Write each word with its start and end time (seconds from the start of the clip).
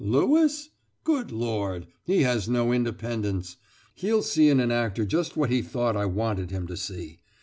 "Lewis? 0.03 0.71
Good 1.03 1.31
Lord! 1.31 1.85
He 2.05 2.23
has 2.23 2.49
no 2.49 2.73
independence! 2.73 3.57
He'd 3.93 4.23
see 4.23 4.49
in 4.49 4.59
an 4.59 4.71
actor 4.71 5.05
just 5.05 5.37
what 5.37 5.51
he 5.51 5.61
thought 5.61 5.95
I 5.95 6.07
wanted 6.07 6.49
him 6.49 6.65
to 6.65 6.75
see! 6.75 7.19